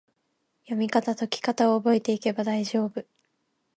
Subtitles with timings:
[0.63, 3.05] 読みかた・解きかたを覚えていけば大丈夫！